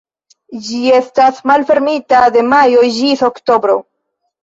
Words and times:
Ĝi 0.67 0.79
estas 0.99 1.43
malfermita 1.53 2.25
de 2.39 2.47
majo 2.57 2.91
ĝis 3.01 3.25
oktobro. 3.33 3.81